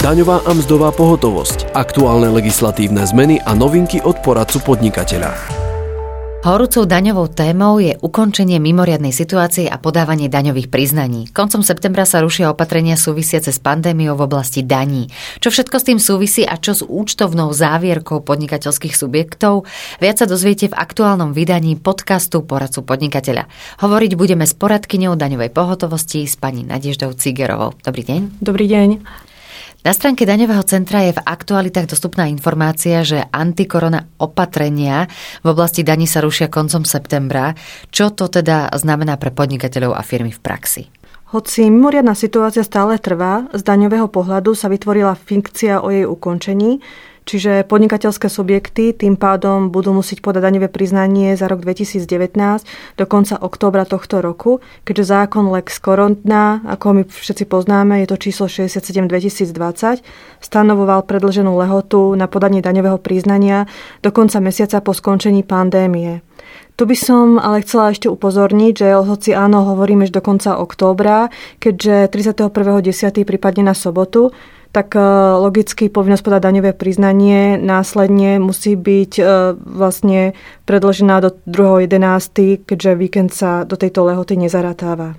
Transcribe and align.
daňová 0.00 0.40
a 0.48 0.56
mzdová 0.56 0.96
pohotovosť, 0.96 1.76
aktuálne 1.76 2.32
legislatívne 2.32 3.04
zmeny 3.04 3.36
a 3.44 3.52
novinky 3.52 4.00
od 4.00 4.16
poradcu 4.24 4.64
podnikateľa. 4.64 5.60
Horúcou 6.40 6.88
daňovou 6.88 7.28
témou 7.28 7.84
je 7.84 8.00
ukončenie 8.00 8.56
mimoriadnej 8.64 9.12
situácie 9.12 9.68
a 9.68 9.76
podávanie 9.76 10.32
daňových 10.32 10.72
priznaní. 10.72 11.28
Koncom 11.36 11.60
septembra 11.60 12.08
sa 12.08 12.24
rušia 12.24 12.48
opatrenia 12.48 12.96
súvisiace 12.96 13.52
s 13.52 13.60
pandémiou 13.60 14.16
v 14.16 14.24
oblasti 14.24 14.64
daní. 14.64 15.12
Čo 15.44 15.52
všetko 15.52 15.76
s 15.76 15.84
tým 15.84 16.00
súvisí 16.00 16.48
a 16.48 16.56
čo 16.56 16.72
s 16.72 16.80
účtovnou 16.80 17.52
závierkou 17.52 18.24
podnikateľských 18.24 18.96
subjektov, 18.96 19.68
viac 20.00 20.16
sa 20.16 20.24
dozviete 20.24 20.72
v 20.72 20.80
aktuálnom 20.80 21.36
vydaní 21.36 21.76
podcastu 21.76 22.40
Poradcu 22.40 22.88
podnikateľa. 22.88 23.44
Hovoriť 23.84 24.16
budeme 24.16 24.48
s 24.48 24.56
poradkyňou 24.56 25.20
daňovej 25.20 25.52
pohotovosti 25.52 26.24
s 26.24 26.40
pani 26.40 26.64
Nadeždou 26.64 27.12
Cigerovou. 27.12 27.76
Dobrý 27.84 28.00
deň. 28.00 28.40
Dobrý 28.40 28.64
deň. 28.64 29.28
Na 29.80 29.96
stránke 29.96 30.28
daňového 30.28 30.60
centra 30.68 31.00
je 31.08 31.16
v 31.16 31.24
aktualitách 31.24 31.96
dostupná 31.96 32.28
informácia, 32.28 33.00
že 33.00 33.24
antikorona 33.32 34.12
opatrenia 34.20 35.08
v 35.40 35.56
oblasti 35.56 35.80
daní 35.80 36.04
sa 36.04 36.20
rušia 36.20 36.52
koncom 36.52 36.84
septembra. 36.84 37.56
Čo 37.88 38.12
to 38.12 38.28
teda 38.28 38.68
znamená 38.76 39.16
pre 39.16 39.32
podnikateľov 39.32 39.96
a 39.96 40.04
firmy 40.04 40.36
v 40.36 40.40
praxi? 40.44 40.82
Hoci 41.32 41.64
mimoriadná 41.72 42.12
situácia 42.12 42.60
stále 42.60 43.00
trvá, 43.00 43.48
z 43.56 43.64
daňového 43.64 44.12
pohľadu 44.12 44.52
sa 44.52 44.68
vytvorila 44.68 45.16
fikcia 45.16 45.80
o 45.80 45.88
jej 45.88 46.04
ukončení, 46.04 46.84
Čiže 47.28 47.68
podnikateľské 47.68 48.26
subjekty 48.26 48.96
tým 48.96 49.14
pádom 49.14 49.68
budú 49.68 49.92
musieť 49.92 50.24
podať 50.24 50.50
daňové 50.50 50.68
priznanie 50.72 51.36
za 51.36 51.46
rok 51.46 51.60
2019 51.62 52.06
do 52.96 53.04
konca 53.04 53.36
októbra 53.36 53.84
tohto 53.84 54.24
roku, 54.24 54.64
keďže 54.88 55.04
zákon 55.14 55.52
Lex 55.52 55.78
Korona, 55.78 56.64
ako 56.64 56.86
my 56.96 57.02
všetci 57.06 57.44
poznáme, 57.46 58.02
je 58.02 58.08
to 58.08 58.16
číslo 58.16 58.46
67 58.48 59.04
2020, 59.06 60.02
stanovoval 60.40 61.04
predlženú 61.04 61.52
lehotu 61.54 62.16
na 62.16 62.26
podanie 62.26 62.64
daňového 62.64 62.96
priznania 62.98 63.68
do 64.00 64.10
konca 64.10 64.40
mesiaca 64.40 64.80
po 64.80 64.96
skončení 64.96 65.44
pandémie. 65.44 66.24
Tu 66.80 66.88
by 66.88 66.96
som 66.96 67.36
ale 67.36 67.60
chcela 67.60 67.92
ešte 67.92 68.08
upozorniť, 68.08 68.72
že 68.72 68.88
hoci 68.96 69.36
áno, 69.36 69.68
hovoríme 69.68 70.08
až 70.08 70.16
do 70.16 70.24
konca 70.24 70.56
októbra, 70.56 71.28
keďže 71.60 72.08
31.10. 72.08 73.28
prípadne 73.28 73.68
na 73.68 73.76
sobotu, 73.76 74.32
tak 74.70 74.94
e, 74.94 75.02
logicky 75.38 75.90
povinnosť 75.90 76.22
podať 76.22 76.40
daňové 76.46 76.72
priznanie 76.78 77.58
následne 77.58 78.38
musí 78.38 78.78
byť 78.78 79.12
e, 79.18 79.22
vlastne 79.58 80.38
predložená 80.66 81.18
do 81.18 81.34
2.11., 81.50 82.66
keďže 82.66 82.90
víkend 82.94 83.30
sa 83.34 83.66
do 83.66 83.74
tejto 83.74 84.06
lehoty 84.06 84.38
nezaratáva. 84.38 85.18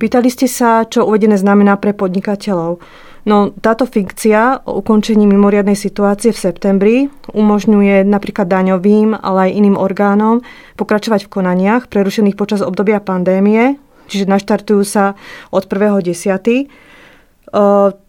Pýtali 0.00 0.32
ste 0.32 0.48
sa, 0.48 0.88
čo 0.88 1.04
uvedené 1.04 1.36
znamená 1.36 1.76
pre 1.76 1.92
podnikateľov. 1.92 2.80
No, 3.28 3.52
táto 3.52 3.84
fikcia 3.84 4.64
o 4.64 4.80
ukončení 4.80 5.28
mimoriadnej 5.28 5.76
situácie 5.76 6.32
v 6.32 6.40
septembri 6.40 6.96
umožňuje 7.36 8.08
napríklad 8.08 8.48
daňovým, 8.48 9.12
ale 9.12 9.52
aj 9.52 9.56
iným 9.60 9.76
orgánom 9.76 10.40
pokračovať 10.80 11.28
v 11.28 11.32
konaniach 11.36 11.92
prerušených 11.92 12.32
počas 12.32 12.64
obdobia 12.64 12.96
pandémie, 12.96 13.76
čiže 14.08 14.24
naštartujú 14.24 14.82
sa 14.88 15.20
od 15.52 15.68
1.10 15.68 16.72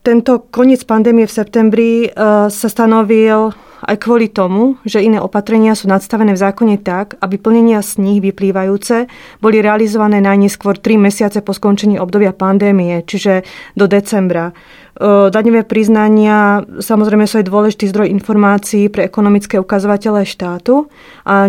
tento 0.05 0.31
koniec 0.53 0.85
pandémie 0.85 1.25
v 1.25 1.33
septembri 1.33 1.91
sa 2.49 2.67
stanovil 2.69 3.49
aj 3.81 3.97
kvôli 3.97 4.29
tomu, 4.29 4.77
že 4.85 5.01
iné 5.01 5.17
opatrenia 5.17 5.73
sú 5.73 5.89
nadstavené 5.89 6.37
v 6.37 6.41
zákone 6.41 6.75
tak, 6.81 7.17
aby 7.17 7.41
plnenia 7.41 7.81
z 7.81 7.97
nich 7.97 8.19
vyplývajúce 8.21 9.09
boli 9.41 9.61
realizované 9.61 10.21
najneskôr 10.21 10.77
3 10.77 11.01
mesiace 11.01 11.41
po 11.41 11.53
skončení 11.53 11.97
obdobia 11.97 12.33
pandémie, 12.33 13.01
čiže 13.05 13.41
do 13.73 13.89
decembra. 13.89 14.53
Daňové 15.01 15.65
priznania 15.65 16.61
samozrejme 16.67 17.23
sú 17.25 17.41
aj 17.41 17.49
dôležitý 17.49 17.89
zdroj 17.89 18.11
informácií 18.11 18.91
pre 18.91 19.07
ekonomické 19.07 19.57
ukazovatele 19.57 20.27
štátu 20.27 20.91
a 21.23 21.47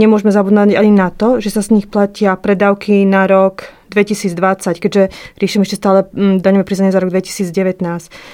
nemôžeme 0.00 0.32
zabudnúť 0.32 0.74
ani 0.74 0.90
na 0.90 1.12
to, 1.12 1.38
že 1.38 1.52
sa 1.52 1.60
z 1.62 1.78
nich 1.78 1.86
platia 1.86 2.34
predávky 2.34 3.04
na 3.04 3.28
rok 3.28 3.70
2020, 3.92 4.80
keďže 4.80 5.12
riešime 5.36 5.68
ešte 5.68 5.78
stále 5.78 6.08
daňové 6.16 6.64
priznanie 6.64 6.96
za 6.96 7.04
rok 7.04 7.12
2019. 7.12 7.84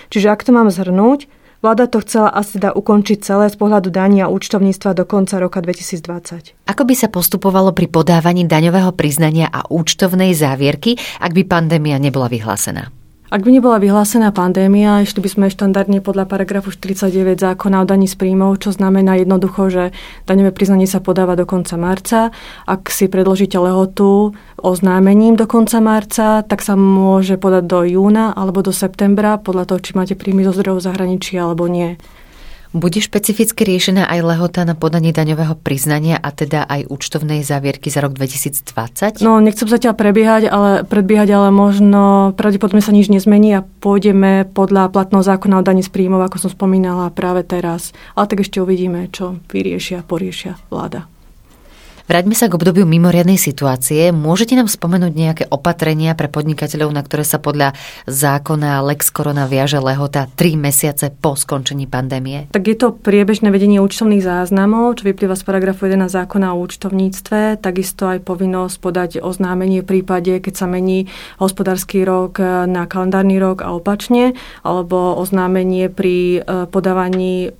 Čiže 0.08 0.26
ak 0.30 0.46
to 0.46 0.54
mám 0.54 0.70
zhrnúť, 0.70 1.26
Vláda 1.58 1.90
to 1.90 1.98
chcela 2.06 2.30
asi 2.30 2.62
teda 2.62 2.70
ukončiť 2.74 3.18
celé 3.18 3.50
z 3.50 3.56
pohľadu 3.58 3.90
daní 3.90 4.22
a 4.22 4.30
účtovníctva 4.30 4.94
do 4.94 5.02
konca 5.02 5.42
roka 5.42 5.58
2020. 5.58 6.54
Ako 6.70 6.82
by 6.86 6.94
sa 6.94 7.10
postupovalo 7.10 7.74
pri 7.74 7.90
podávaní 7.90 8.46
daňového 8.46 8.94
priznania 8.94 9.50
a 9.50 9.66
účtovnej 9.66 10.38
závierky, 10.38 10.94
ak 11.18 11.34
by 11.34 11.42
pandémia 11.50 11.98
nebola 11.98 12.30
vyhlásená? 12.30 12.97
Ak 13.28 13.44
by 13.44 13.60
nebola 13.60 13.76
vyhlásená 13.76 14.32
pandémia, 14.32 15.04
išli 15.04 15.20
by 15.20 15.28
sme 15.28 15.46
štandardne 15.52 16.00
podľa 16.00 16.24
paragrafu 16.24 16.72
49 16.72 17.36
zákona 17.36 17.84
o 17.84 17.84
daní 17.84 18.08
z 18.08 18.16
príjmov, 18.16 18.56
čo 18.56 18.72
znamená 18.72 19.20
jednoducho, 19.20 19.68
že 19.68 19.84
daňové 20.24 20.48
priznanie 20.48 20.88
sa 20.88 21.04
podáva 21.04 21.36
do 21.36 21.44
konca 21.44 21.76
marca. 21.76 22.32
Ak 22.64 22.88
si 22.88 23.04
predložíte 23.04 23.60
lehotu 23.60 24.32
oznámením 24.56 25.36
do 25.36 25.44
konca 25.44 25.76
marca, 25.84 26.40
tak 26.40 26.64
sa 26.64 26.72
môže 26.72 27.36
podať 27.36 27.68
do 27.68 27.84
júna 27.84 28.32
alebo 28.32 28.64
do 28.64 28.72
septembra, 28.72 29.36
podľa 29.36 29.76
toho, 29.76 29.84
či 29.84 29.92
máte 29.92 30.16
príjmy 30.16 30.48
zo 30.48 30.56
zdrojov 30.56 30.88
zahraničia 30.88 31.44
alebo 31.44 31.68
nie. 31.68 32.00
Bude 32.76 33.00
špecificky 33.00 33.64
riešená 33.64 34.04
aj 34.04 34.20
lehota 34.20 34.60
na 34.68 34.76
podanie 34.76 35.08
daňového 35.08 35.56
priznania 35.56 36.20
a 36.20 36.28
teda 36.28 36.68
aj 36.68 36.92
účtovnej 36.92 37.40
závierky 37.40 37.88
za 37.88 38.04
rok 38.04 38.12
2020? 38.12 39.24
No, 39.24 39.40
nechcem 39.40 39.64
zatiaľ 39.64 39.96
prebiehať, 39.96 40.52
ale 40.52 40.84
predbiehať, 40.84 41.28
ale 41.32 41.48
možno 41.48 42.32
pravdepodobne 42.36 42.84
sa 42.84 42.92
nič 42.92 43.08
nezmení 43.08 43.56
a 43.56 43.64
pôjdeme 43.64 44.44
podľa 44.52 44.92
platného 44.92 45.24
zákona 45.24 45.60
o 45.60 45.66
daní 45.66 45.80
z 45.80 45.88
príjmov, 45.88 46.28
ako 46.28 46.44
som 46.44 46.50
spomínala 46.52 47.08
práve 47.08 47.40
teraz. 47.40 47.96
Ale 48.12 48.28
tak 48.28 48.44
ešte 48.44 48.60
uvidíme, 48.60 49.08
čo 49.08 49.40
vyriešia, 49.48 50.04
poriešia 50.04 50.60
vláda. 50.68 51.08
Vráťme 52.08 52.32
sa 52.32 52.48
k 52.48 52.56
obdobiu 52.56 52.88
mimoriadnej 52.88 53.36
situácie. 53.36 54.16
Môžete 54.16 54.56
nám 54.56 54.64
spomenúť 54.64 55.12
nejaké 55.12 55.44
opatrenia 55.52 56.16
pre 56.16 56.32
podnikateľov, 56.32 56.88
na 56.88 57.04
ktoré 57.04 57.20
sa 57.20 57.36
podľa 57.36 57.76
zákona 58.08 58.80
Lex 58.80 59.12
Corona 59.12 59.44
viaže 59.44 59.76
lehota 59.76 60.24
3 60.24 60.56
mesiace 60.56 61.12
po 61.12 61.36
skončení 61.36 61.84
pandémie? 61.84 62.48
Tak 62.48 62.64
je 62.64 62.80
to 62.80 62.96
priebežné 62.96 63.52
vedenie 63.52 63.76
účtovných 63.84 64.24
záznamov, 64.24 64.96
čo 64.96 65.04
vyplýva 65.04 65.36
z 65.36 65.44
paragrafu 65.44 65.84
1 65.84 66.08
zákona 66.08 66.56
o 66.56 66.64
účtovníctve, 66.64 67.60
takisto 67.60 68.08
aj 68.08 68.24
povinnosť 68.24 68.76
podať 68.80 69.10
oznámenie 69.20 69.84
v 69.84 70.00
prípade, 70.00 70.32
keď 70.40 70.64
sa 70.64 70.64
mení 70.64 71.12
hospodársky 71.36 72.08
rok 72.08 72.40
na 72.64 72.88
kalendárny 72.88 73.36
rok 73.36 73.60
a 73.60 73.76
opačne, 73.76 74.32
alebo 74.64 75.12
oznámenie 75.12 75.92
pri 75.92 76.40
e, 76.40 76.64
podávaní 76.72 77.52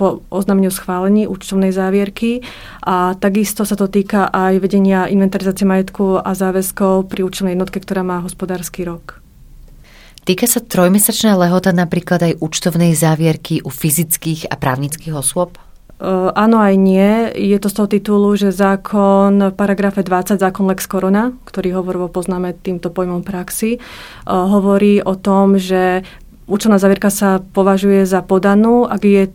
po 0.00 0.24
oznámeniu 0.32 0.72
schválení 0.72 1.28
účtovnej 1.28 1.76
závierky 1.76 2.40
a 2.80 3.12
takisto 3.20 3.68
sa 3.68 3.76
to 3.76 3.89
týka 3.90 4.30
aj 4.30 4.62
vedenia 4.62 5.10
inventarizácie 5.10 5.66
majetku 5.66 6.22
a 6.22 6.30
záväzkov 6.32 7.10
pri 7.10 7.26
účelnej 7.26 7.58
jednotke, 7.58 7.82
ktorá 7.82 8.06
má 8.06 8.22
hospodársky 8.22 8.86
rok. 8.86 9.18
Týka 10.22 10.46
sa 10.46 10.62
trojmesačná 10.62 11.34
lehota 11.34 11.74
napríklad 11.74 12.22
aj 12.22 12.38
účtovnej 12.38 12.94
závierky 12.94 13.60
u 13.66 13.70
fyzických 13.72 14.46
a 14.46 14.54
právnických 14.54 15.16
osôb? 15.16 15.58
Áno 16.32 16.56
aj 16.64 16.80
nie. 16.80 17.28
Je 17.36 17.60
to 17.60 17.68
z 17.68 17.76
toho 17.76 17.88
titulu, 17.92 18.32
že 18.32 18.56
zákon 18.56 19.52
v 19.52 19.54
paragrafe 19.56 20.00
20, 20.00 20.40
zákon 20.40 20.64
Lex 20.64 20.88
Corona, 20.88 21.36
ktorý 21.44 21.76
hovorovo 21.76 22.08
poznáme 22.08 22.56
týmto 22.56 22.88
pojmom 22.88 23.20
praxi, 23.20 23.76
hovorí 24.24 25.04
o 25.04 25.12
tom, 25.20 25.60
že 25.60 26.00
Účelná 26.50 26.82
závierka 26.82 27.14
sa 27.14 27.38
považuje 27.38 28.02
za 28.10 28.26
podanú, 28.26 28.82
ak 28.82 29.06
je 29.06 29.30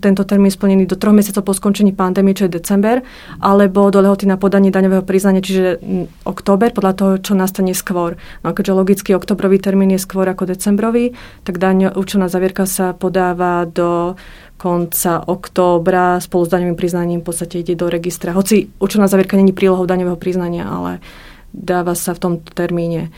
tento 0.00 0.24
termín 0.24 0.48
splnený 0.48 0.88
do 0.88 0.96
troch 0.96 1.12
mesiacov 1.12 1.44
po 1.44 1.52
skončení 1.52 1.92
pandémie, 1.92 2.32
čo 2.32 2.48
je 2.48 2.56
december, 2.56 3.04
alebo 3.44 3.92
do 3.92 4.00
lehoty 4.00 4.24
na 4.24 4.40
podanie 4.40 4.72
daňového 4.72 5.04
priznania, 5.04 5.44
čiže 5.44 5.76
október, 6.24 6.72
podľa 6.72 6.92
toho, 6.96 7.12
čo 7.20 7.36
nastane 7.36 7.76
skôr. 7.76 8.16
No 8.40 8.50
a 8.50 8.56
keďže 8.56 8.72
logicky 8.72 9.12
oktobrový 9.12 9.60
termín 9.60 9.92
je 9.92 10.00
skôr 10.00 10.24
ako 10.24 10.48
decembrový, 10.48 11.12
tak 11.44 11.60
daň, 11.60 11.92
účelná 11.92 12.32
závierka 12.32 12.64
sa 12.64 12.96
podáva 12.96 13.68
do 13.68 14.16
konca 14.56 15.20
októbra 15.20 16.24
spolu 16.24 16.48
s 16.48 16.52
daňovým 16.56 16.76
priznaním 16.80 17.20
v 17.20 17.28
podstate 17.28 17.60
ide 17.60 17.76
do 17.76 17.92
registra. 17.92 18.32
Hoci 18.32 18.72
účelná 18.80 19.12
závierka 19.12 19.36
není 19.36 19.52
prílohou 19.52 19.84
daňového 19.84 20.16
priznania, 20.16 20.64
ale 20.64 21.04
dáva 21.52 21.92
sa 21.92 22.16
v 22.16 22.22
tomto 22.24 22.48
termíne. 22.56 23.12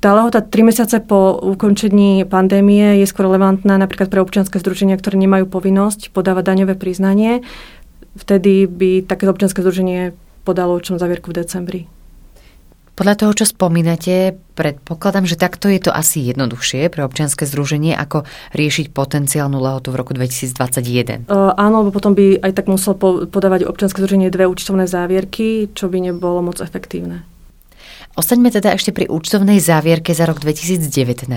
Tá 0.00 0.16
lehota 0.16 0.40
3 0.40 0.64
mesiace 0.64 0.96
po 1.04 1.36
ukončení 1.36 2.24
pandémie 2.24 3.04
je 3.04 3.06
skôr 3.06 3.28
relevantná 3.28 3.76
napríklad 3.76 4.08
pre 4.08 4.24
občianske 4.24 4.56
združenia, 4.56 4.96
ktoré 4.96 5.20
nemajú 5.20 5.44
povinnosť 5.44 6.16
podávať 6.16 6.56
daňové 6.56 6.72
priznanie. 6.80 7.44
Vtedy 8.16 8.64
by 8.64 9.04
takéto 9.04 9.28
občianske 9.36 9.60
združenie 9.60 10.16
podalo 10.48 10.80
účnú 10.80 10.96
zavierku 10.96 11.36
v 11.36 11.44
decembri. 11.44 11.80
Podľa 12.96 13.16
toho, 13.16 13.32
čo 13.32 13.44
spomínate, 13.44 14.40
predpokladám, 14.56 15.28
že 15.28 15.36
takto 15.36 15.68
je 15.68 15.84
to 15.84 15.92
asi 15.92 16.32
jednoduchšie 16.32 16.88
pre 16.88 17.04
občianske 17.04 17.44
združenie, 17.44 17.92
ako 17.92 18.24
riešiť 18.56 18.96
potenciálnu 18.96 19.56
lehotu 19.60 19.92
v 19.92 20.00
roku 20.00 20.16
2021. 20.16 21.28
Uh, 21.28 21.52
áno, 21.60 21.84
lebo 21.84 21.92
potom 21.92 22.16
by 22.16 22.40
aj 22.40 22.56
tak 22.56 22.72
musel 22.72 22.96
podávať 23.28 23.68
občianske 23.68 24.00
združenie 24.00 24.32
dve 24.32 24.48
účtovné 24.48 24.88
závierky, 24.88 25.68
čo 25.76 25.92
by 25.92 26.08
nebolo 26.08 26.40
moc 26.40 26.60
efektívne. 26.60 27.24
Ostaňme 28.18 28.50
teda 28.50 28.74
ešte 28.74 28.90
pri 28.90 29.06
účtovnej 29.08 29.62
závierke 29.62 30.12
za 30.12 30.28
rok 30.28 30.42
2019. 30.44 31.30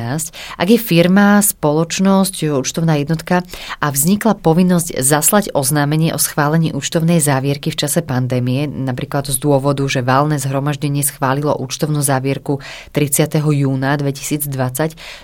Ak 0.57 0.67
je 0.67 0.75
firma, 0.81 1.39
spoločnosť, 1.39 2.59
účtovná 2.59 2.97
jednotka 2.97 3.45
a 3.77 3.87
vznikla 3.93 4.35
povinnosť 4.41 4.99
zaslať 4.99 5.53
oznámenie 5.55 6.11
o 6.11 6.19
schválení 6.19 6.75
účtovnej 6.75 7.21
závierky 7.21 7.71
v 7.71 7.77
čase 7.77 8.01
pandémie, 8.03 8.67
napríklad 8.67 9.31
z 9.31 9.37
dôvodu, 9.39 9.85
že 9.87 10.03
valné 10.03 10.41
zhromaždenie 10.41 11.07
schválilo 11.07 11.55
účtovnú 11.55 12.03
závierku 12.03 12.59
30. 12.91 13.37
júna 13.39 13.95
2020, 13.95 14.51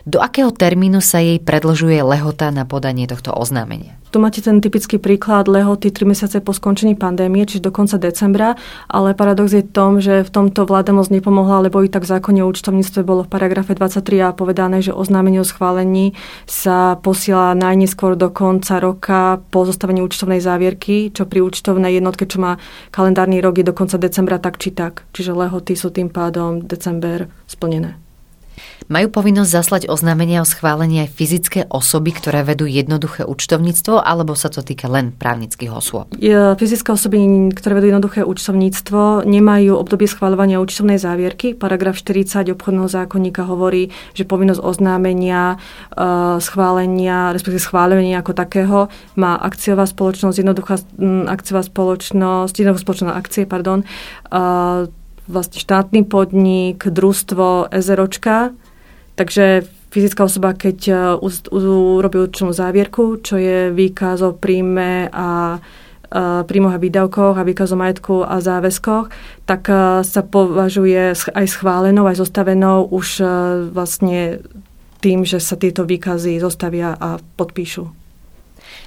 do 0.07 0.23
akého 0.23 0.55
termínu 0.55 1.03
sa 1.03 1.19
jej 1.19 1.43
predlžuje 1.43 1.99
lehota 2.05 2.55
na 2.55 2.63
podanie 2.63 3.03
tohto 3.03 3.35
oznámenia? 3.35 3.98
Tu 4.09 4.17
máte 4.17 4.41
ten 4.41 4.57
typický 4.57 4.97
príklad 4.97 5.45
lehoty 5.45 5.93
3 5.93 6.09
mesiace 6.09 6.41
po 6.41 6.49
skončení 6.49 6.97
pandémie, 6.97 7.45
čiže 7.45 7.61
do 7.61 7.69
konca 7.69 8.01
decembra, 8.01 8.57
ale 8.89 9.13
paradox 9.13 9.53
je 9.53 9.61
v 9.61 9.69
tom, 9.69 10.01
že 10.01 10.25
v 10.25 10.33
tomto 10.33 10.65
vláda 10.65 10.97
moc 10.97 11.13
nepomohla, 11.13 11.69
lebo 11.69 11.85
i 11.85 11.93
tak 11.93 12.09
v 12.09 12.17
zákone 12.17 12.41
o 12.41 12.49
účtovníctve 12.49 13.05
bolo 13.05 13.21
v 13.21 13.29
paragrafe 13.29 13.77
23 13.77 14.25
a 14.25 14.33
povedané, 14.33 14.81
že 14.81 14.97
oznámenie 14.97 15.37
o 15.37 15.45
schválení 15.45 16.17
sa 16.49 16.97
posiela 16.97 17.53
najneskôr 17.53 18.17
do 18.17 18.33
konca 18.33 18.81
roka 18.81 19.45
po 19.53 19.69
zostavení 19.69 20.01
účtovnej 20.01 20.41
závierky, 20.41 21.13
čo 21.13 21.29
pri 21.29 21.45
účtovnej 21.45 21.93
jednotke, 22.01 22.25
čo 22.25 22.41
má 22.41 22.57
kalendárny 22.89 23.45
rok, 23.45 23.61
je 23.61 23.69
do 23.69 23.77
konca 23.77 24.01
decembra 24.01 24.41
tak 24.41 24.57
či 24.57 24.73
tak. 24.73 25.05
Čiže 25.13 25.37
lehoty 25.37 25.77
sú 25.77 25.93
tým 25.93 26.09
pádom 26.09 26.65
december 26.65 27.29
splnené. 27.45 28.08
Majú 28.89 29.13
povinnosť 29.13 29.51
zaslať 29.53 29.81
oznámenia 29.85 30.41
o 30.41 30.49
schválení 30.49 31.05
aj 31.05 31.13
fyzické 31.13 31.59
osoby, 31.69 32.09
ktoré 32.09 32.41
vedú 32.41 32.65
jednoduché 32.65 33.21
účtovníctvo, 33.21 34.01
alebo 34.01 34.33
sa 34.33 34.49
to 34.49 34.65
týka 34.65 34.89
len 34.89 35.13
právnických 35.13 35.69
osôb? 35.69 36.09
Fyzické 36.57 36.89
osoby, 36.89 37.21
ktoré 37.53 37.77
vedú 37.77 37.93
jednoduché 37.93 38.25
účtovníctvo, 38.25 39.29
nemajú 39.29 39.77
obdobie 39.77 40.09
schváľovania 40.09 40.57
účtovnej 40.57 40.97
závierky. 40.97 41.53
Paragraf 41.53 42.01
40 42.01 42.49
obchodného 42.57 42.89
zákonníka 42.89 43.45
hovorí, 43.45 43.93
že 44.17 44.25
povinnosť 44.25 44.57
oznámenia, 44.57 45.61
e, 45.93 46.41
schválenia, 46.41 47.29
respektíve 47.29 47.61
schválenia 47.61 48.25
ako 48.25 48.33
takého 48.33 48.79
má 49.13 49.37
akciová 49.37 49.85
spoločnosť, 49.85 50.35
jednoduchá 50.41 50.75
akciová 51.29 51.61
spoločnosť, 51.61 52.53
jednoduchá 52.57 52.81
spoločnosť 52.81 53.13
akcie, 53.13 53.43
pardon, 53.45 53.85
e, 53.85 54.89
vlastne 55.29 55.61
štátny 55.61 56.09
podnik, 56.09 56.81
družstvo, 56.83 57.69
ezeročka, 57.69 58.57
Takže 59.19 59.67
fyzická 59.91 60.23
osoba, 60.23 60.55
keď 60.55 60.77
e, 60.87 60.93
urobí 61.51 62.23
určenú 62.23 62.55
závierku, 62.55 63.19
čo 63.19 63.35
je 63.35 63.67
výkaz 63.67 64.23
o 64.23 64.31
príjme 64.31 65.11
a 65.11 65.59
e, 66.07 66.47
príjmoch 66.47 66.71
a 66.71 66.79
výdavkoch 66.79 67.35
a 67.35 67.43
výkaz 67.43 67.75
o 67.75 67.77
majetku 67.83 68.23
a 68.23 68.39
záväzkoch, 68.39 69.11
tak 69.43 69.67
e, 69.67 70.07
sa 70.07 70.21
považuje 70.23 71.19
aj 71.35 71.45
schválenou, 71.51 72.07
aj 72.07 72.15
zostavenou 72.15 72.87
už 72.87 73.19
vlastne 73.75 74.39
tým, 75.03 75.27
že 75.27 75.43
sa 75.43 75.59
tieto 75.59 75.83
výkazy 75.83 76.39
zostavia 76.39 76.95
a 76.95 77.19
podpíšu. 77.19 77.98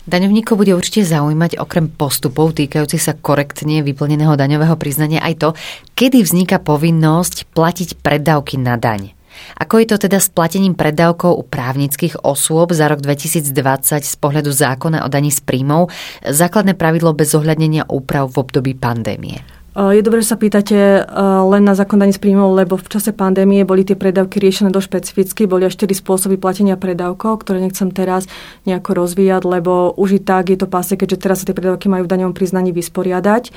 Daňovníkov 0.02 0.58
bude 0.58 0.74
určite 0.74 1.06
zaujímať 1.06 1.62
okrem 1.62 1.86
postupov 1.86 2.58
týkajúcich 2.58 2.98
sa 2.98 3.14
korektne 3.14 3.86
vyplneného 3.86 4.34
daňového 4.34 4.74
priznania 4.74 5.22
aj 5.22 5.34
to, 5.38 5.48
kedy 5.94 6.26
vzniká 6.26 6.58
povinnosť 6.58 7.46
platiť 7.54 8.02
predávky 8.02 8.58
na 8.58 8.74
daň. 8.74 9.14
Ako 9.62 9.78
je 9.78 9.86
to 9.94 9.96
teda 10.02 10.18
s 10.18 10.26
platením 10.26 10.74
predávkov 10.74 11.38
u 11.38 11.42
právnických 11.46 12.26
osôb 12.26 12.74
za 12.74 12.90
rok 12.90 12.98
2020 12.98 14.02
z 14.02 14.14
pohľadu 14.18 14.50
zákona 14.50 15.06
o 15.06 15.08
daní 15.08 15.30
z 15.30 15.38
príjmov? 15.38 15.94
Základné 16.26 16.74
pravidlo 16.74 17.14
bez 17.14 17.30
zohľadnenia 17.30 17.86
úprav 17.86 18.26
v 18.26 18.42
období 18.42 18.72
pandémie. 18.74 19.61
Je 19.72 20.04
dobré, 20.04 20.20
že 20.20 20.28
sa 20.28 20.36
pýtate 20.36 20.76
len 21.48 21.64
na 21.64 21.72
zákon 21.72 21.96
daní 21.96 22.12
z 22.12 22.20
príjmov, 22.20 22.52
lebo 22.52 22.76
v 22.76 22.92
čase 22.92 23.08
pandémie 23.08 23.64
boli 23.64 23.88
tie 23.88 23.96
predávky 23.96 24.36
riešené 24.36 24.68
dosť 24.68 24.84
špecificky. 24.84 25.48
Boli 25.48 25.64
až 25.64 25.80
4 25.80 25.96
spôsoby 25.96 26.36
platenia 26.36 26.76
predávkov, 26.76 27.40
ktoré 27.40 27.64
nechcem 27.64 27.88
teraz 27.88 28.28
nejako 28.68 29.00
rozvíjať, 29.00 29.48
lebo 29.48 29.96
už 29.96 30.20
i 30.20 30.20
tak 30.20 30.52
je 30.52 30.60
to 30.60 30.68
páse, 30.68 30.92
keďže 30.92 31.24
teraz 31.24 31.40
sa 31.40 31.48
tie 31.48 31.56
predávky 31.56 31.88
majú 31.88 32.04
v 32.04 32.12
daňovom 32.12 32.36
priznaní 32.36 32.68
vysporiadať. 32.76 33.48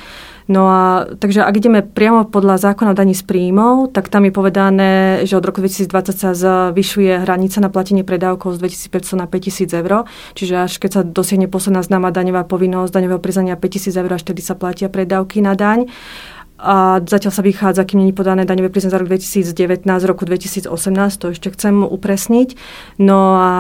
No 0.46 0.70
a 0.70 1.10
takže 1.18 1.42
ak 1.42 1.58
ideme 1.58 1.82
priamo 1.82 2.30
podľa 2.30 2.62
zákona 2.62 2.94
o 2.94 2.98
daní 2.98 3.18
z 3.18 3.26
príjmov, 3.26 3.90
tak 3.90 4.14
tam 4.14 4.30
je 4.30 4.34
povedané, 4.34 4.92
že 5.26 5.42
od 5.42 5.46
roku 5.46 5.58
2020 5.58 5.90
sa 6.14 6.38
zvyšuje 6.38 7.26
hranica 7.26 7.58
na 7.58 7.74
platenie 7.74 8.06
predávkov 8.06 8.62
z 8.62 8.86
2500 8.94 9.22
na 9.22 9.26
5000 9.26 9.82
eur. 9.82 10.06
Čiže 10.38 10.70
až 10.70 10.78
keď 10.78 10.92
sa 10.94 11.02
dosiahne 11.02 11.50
posledná 11.50 11.82
známa 11.82 12.14
daňová 12.14 12.46
povinnosť 12.46 12.94
daňového 12.94 13.18
priznania 13.18 13.58
5000 13.58 13.98
eur, 14.06 14.12
až 14.14 14.24
tedy 14.30 14.46
sa 14.46 14.54
platia 14.54 14.86
predávky 14.86 15.42
na 15.42 15.58
daň 15.58 15.90
a 16.66 16.98
zatiaľ 17.06 17.30
sa 17.30 17.46
vychádza, 17.46 17.86
kým 17.86 18.02
není 18.02 18.10
podané 18.10 18.50
daňové 18.50 18.74
priznanie 18.74 18.98
za 18.98 19.02
rok 19.06 19.10
2019, 19.14 19.86
roku 20.10 20.26
2018, 20.26 20.74
to 21.22 21.30
ešte 21.30 21.54
chcem 21.54 21.86
upresniť. 21.86 22.58
No 22.98 23.38
a 23.38 23.52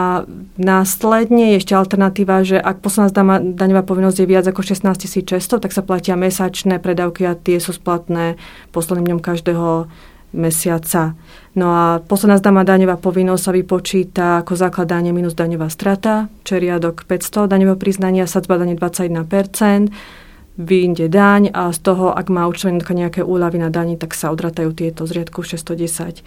následne 0.57 1.53
je 1.53 1.61
ešte 1.61 1.77
alternatíva, 1.77 2.41
že 2.41 2.57
ak 2.57 2.81
posledná 2.81 3.13
daňová 3.39 3.85
povinnosť 3.85 4.17
je 4.25 4.27
viac 4.27 4.45
ako 4.49 4.65
16 4.65 5.05
600, 5.05 5.61
tak 5.61 5.69
sa 5.69 5.85
platia 5.85 6.17
mesačné 6.17 6.81
predávky 6.81 7.29
a 7.29 7.37
tie 7.37 7.61
sú 7.61 7.77
splatné 7.77 8.41
posledným 8.73 9.13
dňom 9.13 9.21
každého 9.21 9.85
mesiaca. 10.33 11.13
No 11.55 11.71
a 11.71 12.03
posledná 12.03 12.41
zdáma 12.41 12.67
daňová 12.67 12.99
povinnosť 12.99 13.43
sa 13.45 13.51
vypočíta 13.55 14.25
ako 14.43 14.59
základ 14.59 14.91
minus 15.13 15.37
daňová 15.37 15.71
strata, 15.71 16.27
čo 16.43 16.59
je 16.59 16.67
riadok 16.67 17.07
500 17.07 17.47
daňového 17.47 17.79
priznania, 17.79 18.27
sadzba 18.27 18.59
dane 18.59 18.75
21%, 18.75 20.24
vyjde 20.55 21.11
daň 21.11 21.51
a 21.51 21.71
z 21.71 21.79
toho, 21.83 22.15
ak 22.15 22.31
má 22.31 22.47
účtovníka 22.47 22.95
nejaké 22.95 23.23
úľavy 23.23 23.59
na 23.59 23.69
daní, 23.69 23.99
tak 23.99 24.15
sa 24.15 24.31
odratajú 24.31 24.71
tieto 24.71 25.03
z 25.03 25.21
riadku 25.21 25.43
610. 25.43 26.23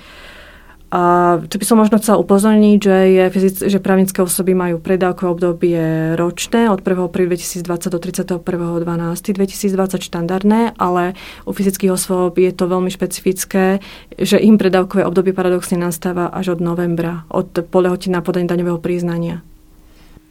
A 0.89 1.37
čo 1.53 1.61
by 1.61 1.65
som 1.69 1.77
možno 1.77 2.01
chcela 2.01 2.17
upozorniť, 2.17 2.79
že, 2.81 2.97
je 3.13 3.25
že 3.69 3.77
právnické 3.77 4.25
osoby 4.25 4.57
majú 4.57 4.81
predávkové 4.81 5.29
obdobie 5.29 5.81
ročné 6.17 6.73
od 6.73 6.81
1. 6.81 7.13
2020 7.13 7.61
do 7.93 8.01
31.12.2020 8.01 10.01
štandardné, 10.01 10.81
ale 10.81 11.13
u 11.45 11.53
fyzických 11.53 11.93
osôb 11.93 12.41
je 12.41 12.49
to 12.57 12.65
veľmi 12.65 12.89
špecifické, 12.89 13.85
že 14.17 14.41
im 14.41 14.57
predávkové 14.57 15.05
obdobie 15.05 15.37
paradoxne 15.37 15.77
nastáva 15.77 16.33
až 16.33 16.57
od 16.57 16.65
novembra, 16.65 17.29
od 17.29 17.69
polehoty 17.69 18.09
na 18.09 18.25
podanie 18.25 18.49
daňového 18.49 18.81
priznania. 18.81 19.45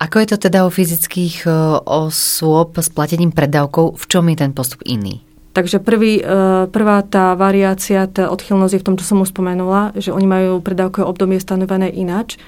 Ako 0.08 0.24
je 0.24 0.32
to 0.32 0.38
teda 0.40 0.64
u 0.64 0.72
fyzických 0.72 1.44
e, 1.44 1.52
osôb 1.84 2.80
s 2.80 2.88
platením 2.88 3.36
predávkov? 3.36 4.00
V 4.00 4.06
čom 4.08 4.24
je 4.32 4.40
ten 4.40 4.56
postup 4.56 4.80
iný? 4.88 5.20
Takže 5.52 5.84
prvý, 5.84 6.24
e, 6.24 6.72
prvá 6.72 7.04
tá 7.04 7.36
variácia, 7.36 8.08
tá 8.08 8.32
odchylnosť 8.32 8.72
je 8.72 8.82
v 8.82 8.88
tom, 8.88 8.96
čo 8.96 9.04
som 9.04 9.20
už 9.20 9.36
spomenula, 9.36 9.92
že 10.00 10.16
oni 10.16 10.24
majú 10.24 10.64
predávkové 10.64 11.04
obdobie 11.04 11.44
stanovené 11.44 11.92
inač. 11.92 12.40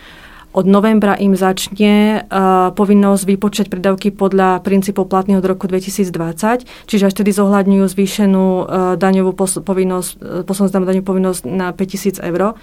Od 0.55 0.65
novembra 0.65 1.13
im 1.13 1.37
začne 1.37 2.25
uh, 2.25 2.73
povinnosť 2.73 3.21
vypočať 3.21 3.65
predávky 3.69 4.09
podľa 4.09 4.65
princípov 4.65 5.05
platného 5.05 5.37
od 5.37 5.45
roku 5.45 5.69
2020, 5.69 6.65
čiže 6.89 7.05
až 7.05 7.13
tedy 7.13 7.29
zohľadňujú 7.29 7.85
zvýšenú 7.85 8.65
daňovú 8.97 9.37
pos- 9.37 9.61
povinnosť, 9.61 10.09
uh, 10.49 11.05
povinnosť 11.05 11.45
na 11.45 11.69
5000 11.69 12.17
eur 12.25 12.57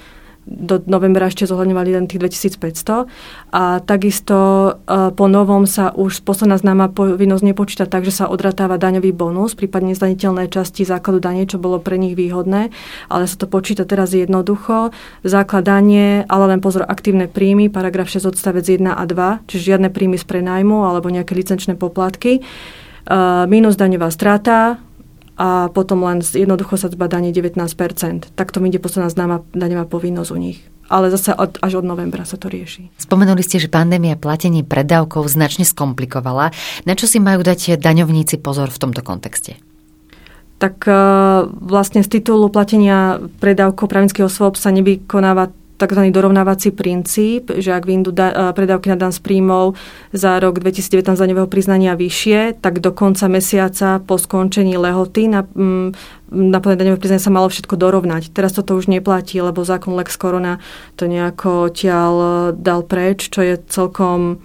do 0.47 0.79
novembra 0.87 1.27
ešte 1.27 1.43
zohľadňovali 1.51 1.91
len 1.99 2.07
tých 2.07 2.23
2500 2.23 3.11
a 3.51 3.83
takisto 3.83 4.39
e, 4.87 5.11
po 5.11 5.27
novom 5.27 5.67
sa 5.67 5.91
už 5.91 6.23
posledná 6.23 6.55
známa 6.55 6.95
povinnosť 6.95 7.43
nepočíta 7.43 7.85
tak, 7.91 8.07
že 8.07 8.15
sa 8.15 8.31
odratáva 8.31 8.79
daňový 8.79 9.11
bonus, 9.11 9.59
prípadne 9.59 9.99
zdaniteľné 9.99 10.47
časti 10.47 10.87
základu 10.87 11.19
dane, 11.19 11.51
čo 11.51 11.59
bolo 11.59 11.83
pre 11.83 11.99
nich 11.99 12.15
výhodné, 12.15 12.71
ale 13.11 13.25
sa 13.27 13.37
to 13.37 13.51
počíta 13.51 13.83
teraz 13.83 14.15
jednoducho. 14.15 14.95
Základ 15.27 15.67
danie, 15.67 16.23
ale 16.31 16.55
len 16.55 16.63
pozor, 16.63 16.87
aktívne 16.87 17.27
príjmy, 17.27 17.67
paragraf 17.67 18.07
6 18.07 18.31
odstavec 18.31 18.63
1 18.63 18.87
a 18.87 19.03
2, 19.03 19.51
čiže 19.51 19.75
žiadne 19.75 19.91
príjmy 19.91 20.15
z 20.15 20.25
prenajmu 20.31 20.87
alebo 20.87 21.11
nejaké 21.11 21.35
licenčné 21.35 21.75
poplatky. 21.75 22.47
Uh, 23.07 23.47
minus 23.47 23.79
daňová 23.79 24.11
strata, 24.11 24.83
a 25.37 25.69
potom 25.69 26.01
len 26.09 26.25
jednoducho 26.25 26.81
sa 26.81 26.89
danie 26.89 27.29
19%. 27.29 28.33
Takto 28.33 28.57
mi 28.65 28.73
ide 28.73 28.81
posledná 28.81 29.13
známa 29.13 29.45
daňová 29.53 29.85
povinnosť 29.85 30.31
u 30.33 30.39
nich. 30.41 30.65
Ale 30.89 31.13
zase 31.13 31.35
od, 31.35 31.61
až 31.61 31.83
od 31.83 31.85
novembra 31.85 32.25
sa 32.25 32.41
to 32.41 32.49
rieši. 32.49 32.89
Spomenuli 32.97 33.43
ste, 33.45 33.61
že 33.61 33.69
pandémia 33.69 34.17
platenie 34.17 34.65
predávkov 34.65 35.29
značne 35.29 35.67
skomplikovala. 35.67 36.55
Na 36.89 36.95
čo 36.97 37.05
si 37.05 37.21
majú 37.21 37.45
dať 37.45 37.77
daňovníci 37.77 38.41
pozor 38.41 38.73
v 38.73 38.81
tomto 38.81 39.03
kontexte? 39.03 39.59
Tak 40.57 40.89
e, 40.89 40.95
vlastne 41.53 42.01
z 42.01 42.09
titulu 42.17 42.49
platenia 42.49 43.21
predávkov 43.43 43.93
právnických 43.93 44.25
osôb 44.25 44.57
sa 44.57 44.73
nevykonáva 44.73 45.53
tzv. 45.77 46.03
dorovnávací 46.09 46.73
princíp, 46.73 47.53
že 47.53 47.77
ak 47.77 47.85
vyjdú 47.85 48.11
da, 48.11 48.53
predávky 48.57 48.89
na 48.93 48.97
dan 48.97 49.13
z 49.13 49.21
príjmov 49.21 49.77
za 50.11 50.41
rok 50.41 50.59
2019 50.61 51.17
daňového 51.17 51.49
priznania 51.49 51.93
vyššie, 51.95 52.61
tak 52.65 52.81
do 52.81 52.91
konca 52.97 53.29
mesiaca 53.29 54.01
po 54.01 54.17
skončení 54.17 54.81
lehoty 54.81 55.29
na, 55.29 55.45
mm, 55.45 55.89
na 56.33 56.59
plné 56.59 56.75
daňové 56.81 56.99
priznanie 56.99 57.23
sa 57.23 57.33
malo 57.33 57.53
všetko 57.53 57.77
dorovnať. 57.77 58.33
Teraz 58.33 58.57
toto 58.57 58.75
už 58.75 58.89
neplatí, 58.89 59.39
lebo 59.39 59.63
zákon 59.63 59.93
Lex 59.95 60.17
Corona 60.17 60.59
to 60.97 61.05
nejako 61.07 61.69
tiaľ 61.71 62.15
dal 62.57 62.83
preč, 62.83 63.29
čo 63.29 63.45
je 63.45 63.61
celkom 63.69 64.41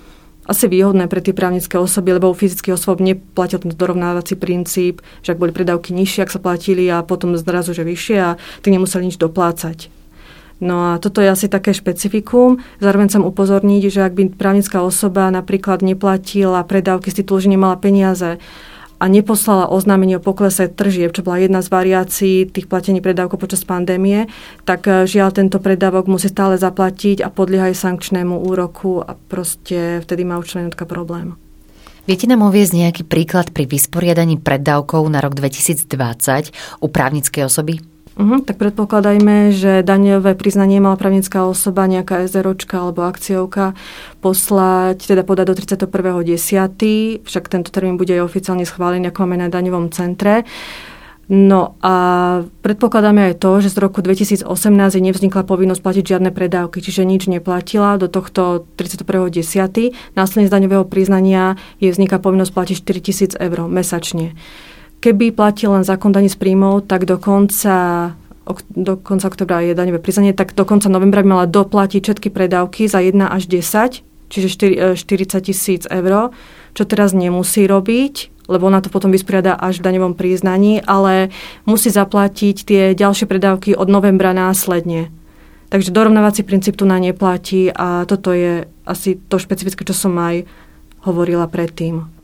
asi 0.52 0.68
výhodné 0.68 1.08
pre 1.08 1.24
tie 1.24 1.32
právnické 1.32 1.80
osoby, 1.80 2.18
lebo 2.18 2.34
u 2.34 2.36
fyzických 2.36 2.76
osôb 2.76 3.00
neplatil 3.00 3.64
ten 3.64 3.72
dorovnávací 3.72 4.36
princíp, 4.36 5.00
že 5.24 5.32
ak 5.32 5.40
boli 5.40 5.56
predávky 5.56 5.96
nižšie, 5.96 6.28
ak 6.28 6.34
sa 6.34 6.44
platili 6.44 6.90
a 6.92 7.06
potom 7.06 7.38
zrazu, 7.40 7.72
že 7.72 7.88
vyššie 7.88 8.18
a 8.20 8.36
ty 8.60 8.68
nemuseli 8.74 9.08
nič 9.08 9.22
doplácať. 9.22 10.01
No 10.62 10.94
a 10.94 11.02
toto 11.02 11.26
je 11.26 11.34
asi 11.34 11.50
také 11.50 11.74
špecifikum. 11.74 12.62
Zároveň 12.78 13.10
chcem 13.10 13.26
upozorniť, 13.26 13.82
že 13.90 14.06
ak 14.06 14.14
by 14.14 14.24
právnická 14.38 14.86
osoba 14.86 15.34
napríklad 15.34 15.82
neplatila 15.82 16.62
predávky 16.62 17.10
z 17.10 17.26
titulu, 17.26 17.42
že 17.42 17.50
nemala 17.50 17.82
peniaze 17.82 18.38
a 19.02 19.10
neposlala 19.10 19.66
oznámenie 19.74 20.22
o 20.22 20.24
poklese 20.24 20.70
tržieb, 20.70 21.10
čo 21.18 21.26
bola 21.26 21.42
jedna 21.42 21.66
z 21.66 21.74
variácií 21.74 22.46
tých 22.46 22.70
platení 22.70 23.02
predávkov 23.02 23.42
počas 23.42 23.66
pandémie, 23.66 24.30
tak 24.62 24.86
eh, 24.86 25.10
žiaľ 25.10 25.34
tento 25.34 25.58
predávok 25.58 26.06
musí 26.06 26.30
stále 26.30 26.62
zaplatiť 26.62 27.26
a 27.26 27.34
podlieha 27.34 27.74
aj 27.74 27.82
sankčnému 27.82 28.46
úroku 28.46 29.02
a 29.02 29.18
proste 29.18 30.06
vtedy 30.06 30.22
má 30.22 30.38
už 30.38 30.54
členotka 30.54 30.86
problém. 30.86 31.34
Viete 32.06 32.30
nám 32.30 32.46
uviezť 32.46 32.74
nejaký 32.78 33.04
príklad 33.06 33.50
pri 33.54 33.66
vysporiadaní 33.66 34.38
preddávkov 34.38 35.06
na 35.10 35.22
rok 35.22 35.34
2020 35.38 36.82
u 36.82 36.88
právnickej 36.90 37.46
osoby? 37.46 37.91
Uh-huh, 38.12 38.44
tak 38.44 38.60
predpokladajme, 38.60 39.56
že 39.56 39.88
daňové 39.88 40.36
priznanie 40.36 40.84
mala 40.84 41.00
právnická 41.00 41.48
osoba, 41.48 41.88
nejaká 41.88 42.28
SROčka 42.28 42.84
alebo 42.84 43.08
akciovka 43.08 43.72
poslať, 44.20 45.08
teda 45.08 45.24
podať 45.24 45.46
do 45.48 45.54
31.10. 45.56 47.24
Však 47.24 47.44
tento 47.48 47.72
termín 47.72 47.96
bude 47.96 48.12
aj 48.12 48.28
oficiálne 48.28 48.68
schválený, 48.68 49.08
ako 49.08 49.24
máme 49.24 49.40
na 49.40 49.48
daňovom 49.48 49.96
centre. 49.96 50.44
No 51.32 51.80
a 51.80 51.96
predpokladáme 52.60 53.32
aj 53.32 53.40
to, 53.40 53.64
že 53.64 53.72
z 53.72 53.80
roku 53.80 54.04
2018 54.04 54.44
nevznikla 55.00 55.48
povinnosť 55.48 55.80
platiť 55.80 56.04
žiadne 56.12 56.36
predávky, 56.36 56.84
čiže 56.84 57.08
nič 57.08 57.32
neplatila 57.32 57.96
do 57.96 58.12
tohto 58.12 58.68
31.10. 58.76 59.96
Následne 60.20 60.52
z 60.52 60.52
daňového 60.52 60.84
priznania 60.84 61.56
je 61.80 61.88
vzniká 61.88 62.20
povinnosť 62.20 62.52
platiť 62.52 62.76
4000 62.84 63.40
eur 63.40 63.72
mesačne. 63.72 64.36
Keby 65.02 65.34
platil 65.34 65.74
len 65.74 65.82
zákon 65.82 66.14
daní 66.14 66.30
z 66.30 66.38
príjmov, 66.38 66.86
tak 66.86 67.10
do 67.10 67.18
konca 67.18 68.14
do 68.74 68.98
konca 68.98 69.30
oktobra 69.30 69.62
je 69.62 69.78
daňové 69.78 70.02
priznanie, 70.02 70.34
tak 70.34 70.58
do 70.58 70.66
konca 70.66 70.90
novembra 70.90 71.22
by 71.22 71.30
mala 71.30 71.46
doplatiť 71.48 72.02
všetky 72.04 72.30
predávky 72.34 72.90
za 72.90 73.00
1 73.00 73.22
až 73.22 73.48
10, 73.48 74.02
čiže 74.28 74.48
40 74.98 74.98
e, 74.98 75.40
tisíc 75.46 75.84
eur, 75.88 76.34
čo 76.74 76.84
teraz 76.84 77.14
nemusí 77.14 77.70
robiť, 77.70 78.46
lebo 78.50 78.68
ona 78.68 78.82
to 78.82 78.90
potom 78.90 79.14
vysporiada 79.14 79.56
až 79.56 79.80
v 79.80 79.86
daňovom 79.94 80.14
priznaní, 80.18 80.82
ale 80.84 81.30
musí 81.64 81.94
zaplatiť 81.94 82.58
tie 82.66 82.82
ďalšie 82.98 83.30
predávky 83.30 83.78
od 83.78 83.88
novembra 83.88 84.34
následne. 84.34 85.14
Takže 85.72 85.96
dorovnávací 85.96 86.44
princíp 86.44 86.76
tu 86.76 86.84
na 86.84 87.00
neplatí 87.00 87.72
a 87.72 88.04
toto 88.04 88.36
je 88.36 88.68
asi 88.84 89.16
to 89.32 89.40
špecifické, 89.40 89.88
čo 89.88 89.96
som 89.96 90.12
aj 90.20 90.44
hovorila 91.08 91.48
predtým. 91.48 92.21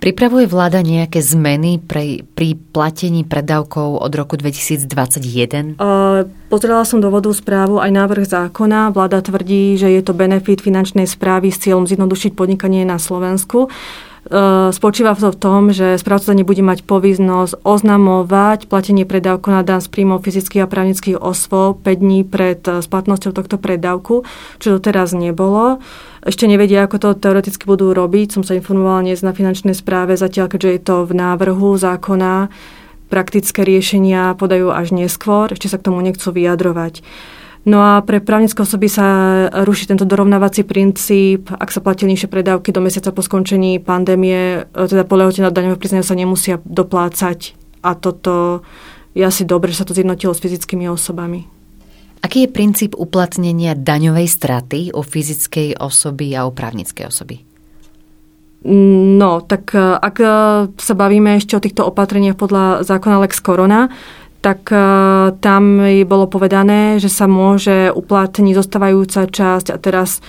Pripravuje 0.00 0.48
vláda 0.48 0.80
nejaké 0.80 1.20
zmeny 1.20 1.76
pre, 1.76 2.24
pri 2.32 2.56
platení 2.56 3.20
predávkov 3.20 4.00
od 4.00 4.12
roku 4.16 4.32
2021? 4.40 5.76
Uh, 5.76 6.24
pozrela 6.48 6.88
som 6.88 7.04
dôvodovú 7.04 7.36
správu 7.36 7.76
aj 7.76 7.92
návrh 7.92 8.24
zákona. 8.24 8.96
Vláda 8.96 9.20
tvrdí, 9.20 9.76
že 9.76 9.92
je 9.92 10.00
to 10.00 10.16
benefit 10.16 10.64
finančnej 10.64 11.04
správy 11.04 11.52
s 11.52 11.60
cieľom 11.60 11.84
zjednodušiť 11.84 12.32
podnikanie 12.32 12.88
na 12.88 12.96
Slovensku. 12.96 13.68
Uh, 14.30 14.70
spočíva 14.70 15.18
to 15.18 15.34
v 15.34 15.40
tom, 15.42 15.74
že 15.74 15.98
správca 15.98 16.30
nebude 16.38 16.62
mať 16.62 16.86
povinnosť 16.86 17.66
oznamovať 17.66 18.70
platenie 18.70 19.02
predávku 19.02 19.50
na 19.50 19.66
dan 19.66 19.82
z 19.82 19.90
príjmov 19.90 20.22
fyzických 20.22 20.62
a 20.62 20.70
právnických 20.70 21.18
osôb 21.18 21.82
5 21.82 21.98
dní 21.98 22.22
pred 22.22 22.62
splatnosťou 22.62 23.34
tohto 23.34 23.58
predávku, 23.58 24.22
čo 24.62 24.78
doteraz 24.78 25.18
nebolo. 25.18 25.82
Ešte 26.22 26.46
nevedia, 26.46 26.86
ako 26.86 26.96
to 27.02 27.08
teoreticky 27.18 27.66
budú 27.66 27.90
robiť. 27.90 28.38
Som 28.38 28.46
sa 28.46 28.54
informovala 28.54 29.02
dnes 29.02 29.18
na 29.26 29.34
finančnej 29.34 29.74
správe, 29.74 30.14
zatiaľ 30.14 30.46
keďže 30.46 30.70
je 30.78 30.80
to 30.86 30.96
v 31.10 31.12
návrhu 31.18 31.74
zákona, 31.74 32.54
praktické 33.10 33.66
riešenia 33.66 34.38
podajú 34.38 34.70
až 34.70 34.94
neskôr, 34.94 35.50
ešte 35.50 35.66
sa 35.66 35.82
k 35.82 35.90
tomu 35.90 35.98
nechcú 36.06 36.30
vyjadrovať. 36.30 37.02
No 37.68 37.84
a 37.84 38.00
pre 38.00 38.24
právnické 38.24 38.64
osoby 38.64 38.88
sa 38.88 39.04
ruší 39.52 39.84
tento 39.84 40.08
dorovnávací 40.08 40.64
princíp, 40.64 41.52
ak 41.52 41.68
sa 41.68 41.84
platia 41.84 42.08
nižšie 42.08 42.32
predávky 42.32 42.72
do 42.72 42.80
mesiaca 42.80 43.12
po 43.12 43.20
skončení 43.20 43.76
pandémie, 43.76 44.64
teda 44.72 45.04
po 45.04 45.20
lehote 45.20 45.44
na 45.44 45.52
daňové 45.52 45.76
priznania 45.76 46.06
sa 46.06 46.16
nemusia 46.16 46.56
doplácať. 46.64 47.52
A 47.84 47.92
toto 47.92 48.64
je 49.12 49.20
asi 49.20 49.44
dobre, 49.44 49.76
že 49.76 49.84
sa 49.84 49.88
to 49.88 49.92
zjednotilo 49.92 50.32
s 50.32 50.40
fyzickými 50.40 50.88
osobami. 50.88 51.44
Aký 52.20 52.44
je 52.44 52.52
princíp 52.52 52.92
uplatnenia 52.96 53.76
daňovej 53.76 54.28
straty 54.28 54.80
u 54.92 55.00
fyzickej 55.00 55.80
osoby 55.80 56.36
a 56.36 56.44
u 56.44 56.52
právnickej 56.52 57.08
osoby? 57.08 57.36
No, 58.60 59.40
tak 59.40 59.72
e, 59.72 59.80
ak 59.80 60.16
e, 60.20 60.28
sa 60.76 60.92
bavíme 60.92 61.40
ešte 61.40 61.56
o 61.56 61.64
týchto 61.64 61.88
opatreniach 61.88 62.36
podľa 62.36 62.84
zákona 62.84 63.24
Lex 63.24 63.40
Corona, 63.40 63.88
tak 64.40 64.72
e, 64.72 64.80
tam 65.40 65.62
bolo 66.04 66.26
povedané, 66.26 66.96
že 66.96 67.12
sa 67.12 67.28
môže 67.28 67.92
uplatniť 67.92 68.56
zostávajúca 68.56 69.28
časť 69.28 69.72
a 69.72 69.76
teraz 69.76 70.24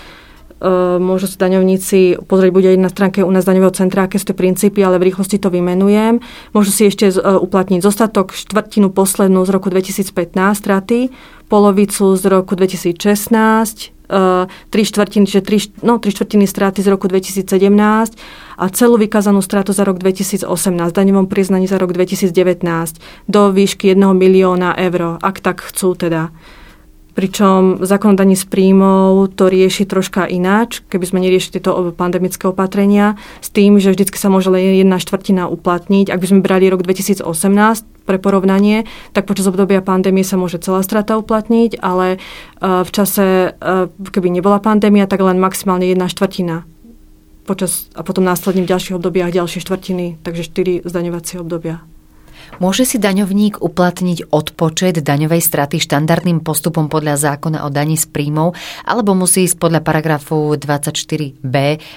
môžu 1.02 1.26
si 1.26 1.34
daňovníci 1.42 2.22
pozrieť, 2.30 2.54
bude 2.54 2.70
aj 2.70 2.78
na 2.78 2.86
stránke 2.86 3.26
u 3.26 3.32
nás 3.34 3.42
daňového 3.42 3.74
centra, 3.74 4.06
aké 4.06 4.22
sú 4.22 4.30
tie 4.30 4.38
princípy, 4.38 4.78
ale 4.78 5.02
v 5.02 5.10
rýchlosti 5.10 5.42
to 5.42 5.50
vymenujem. 5.50 6.22
Môžu 6.54 6.70
si 6.70 6.86
ešte 6.86 7.10
uplatniť 7.18 7.82
zostatok 7.82 8.30
štvrtinu 8.30 8.94
poslednú 8.94 9.42
z 9.42 9.50
roku 9.50 9.74
2015 9.74 10.14
straty, 10.54 11.10
polovicu 11.50 12.14
z 12.14 12.24
roku 12.30 12.54
2016, 12.54 12.94
uh, 14.12 14.46
tri 14.70 14.82
štvrtiny, 14.86 15.26
že 15.26 15.40
tri, 15.42 15.58
no, 15.82 15.98
tri 15.98 16.14
štvrtiny 16.14 16.46
straty 16.46 16.84
z 16.84 16.88
roku 16.88 17.10
2017 17.10 17.42
a 18.58 18.68
celú 18.68 19.00
vykázanú 19.00 19.40
stratu 19.40 19.72
za 19.72 19.84
rok 19.84 19.98
2018, 19.98 20.46
daňovom 20.92 21.26
priznaní 21.28 21.68
za 21.68 21.78
rok 21.78 21.92
2019 21.94 22.32
do 23.28 23.40
výšky 23.52 23.92
1 23.92 24.00
milióna 24.12 24.76
eur, 24.76 25.20
ak 25.20 25.40
tak 25.40 25.64
chcú 25.64 25.94
teda. 25.96 26.34
Pričom 27.12 27.84
zákon 27.84 28.16
daní 28.16 28.32
z 28.40 28.48
príjmov 28.48 29.36
to 29.36 29.52
rieši 29.52 29.84
troška 29.84 30.24
ináč, 30.24 30.80
keby 30.88 31.04
sme 31.04 31.20
neriešili 31.20 31.60
tieto 31.60 31.92
pandemické 31.92 32.48
opatrenia, 32.48 33.20
s 33.44 33.52
tým, 33.52 33.76
že 33.76 33.92
vždy 33.92 34.08
sa 34.16 34.32
môže 34.32 34.48
len 34.48 34.80
jedna 34.80 34.96
štvrtina 34.96 35.44
uplatniť. 35.52 36.08
Ak 36.08 36.24
by 36.24 36.26
sme 36.32 36.40
brali 36.40 36.72
rok 36.72 36.80
2018 36.80 37.20
pre 38.08 38.16
porovnanie, 38.16 38.88
tak 39.12 39.28
počas 39.28 39.44
obdobia 39.44 39.84
pandémie 39.84 40.24
sa 40.24 40.40
môže 40.40 40.56
celá 40.64 40.80
strata 40.80 41.20
uplatniť, 41.20 41.84
ale 41.84 42.16
e, 42.16 42.18
v 42.80 42.90
čase, 42.90 43.52
e, 43.52 43.92
keby 43.92 44.32
nebola 44.32 44.56
pandémia, 44.56 45.04
tak 45.04 45.20
len 45.20 45.36
maximálne 45.36 45.84
jedna 45.84 46.08
štvrtina 46.08 46.64
počas, 47.44 47.90
a 47.94 48.02
potom 48.06 48.24
následne 48.24 48.62
v 48.64 48.70
ďalších 48.70 48.96
obdobiach 48.96 49.34
ďalšie 49.34 49.60
štvrtiny, 49.62 50.22
takže 50.22 50.46
štyri 50.46 50.74
zdaňovacie 50.86 51.42
obdobia. 51.42 51.84
Môže 52.58 52.88
si 52.88 52.96
daňovník 52.96 53.60
uplatniť 53.60 54.32
odpočet 54.32 55.04
daňovej 55.04 55.42
straty 55.44 55.76
štandardným 55.82 56.40
postupom 56.40 56.88
podľa 56.88 57.20
zákona 57.20 57.66
o 57.66 57.68
daní 57.68 58.00
z 58.00 58.08
príjmov 58.08 58.54
alebo 58.88 59.12
musí 59.12 59.44
ísť 59.44 59.58
podľa 59.60 59.80
paragrafu 59.84 60.56
24b 60.56 61.56